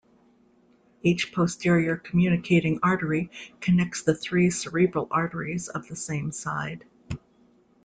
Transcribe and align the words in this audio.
Each 1.03 1.31
posterior 1.31 1.95
communicating 1.95 2.79
artery 2.81 3.29
connects 3.59 4.01
the 4.01 4.15
three 4.15 4.49
cerebral 4.49 5.07
arteries 5.11 5.67
of 5.67 5.87
the 5.87 5.95
same 5.95 6.31
side. 6.31 6.85